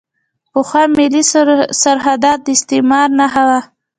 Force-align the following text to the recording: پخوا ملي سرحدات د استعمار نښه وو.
پخوا 0.53 0.83
ملي 0.97 1.23
سرحدات 1.81 2.39
د 2.43 2.47
استعمار 2.57 3.07
نښه 3.19 3.43
وو. 3.49 3.59